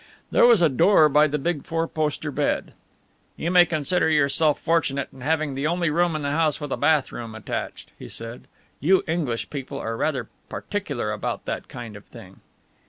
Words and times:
There 0.31 0.47
was 0.47 0.63
a 0.63 0.67
door 0.69 1.09
by 1.09 1.27
the 1.27 1.37
big 1.37 1.63
four 1.63 1.87
poster 1.87 2.31
bed. 2.31 2.73
"You 3.37 3.51
may 3.51 3.67
consider 3.67 4.09
yourself 4.09 4.59
fortunate 4.59 5.09
in 5.13 5.21
having 5.21 5.53
the 5.53 5.67
only 5.67 5.91
room 5.91 6.15
in 6.15 6.23
the 6.23 6.31
house 6.31 6.59
with 6.59 6.71
a 6.71 6.75
bath 6.75 7.11
room 7.11 7.35
attached," 7.35 7.91
he 7.99 8.09
said. 8.09 8.47
"You 8.79 9.03
English 9.07 9.51
people 9.51 9.77
are 9.77 9.95
rather 9.95 10.27
particular 10.49 11.11
about 11.11 11.45
that 11.45 11.67
kind 11.67 11.95
of 11.95 12.05
thing." 12.05 12.39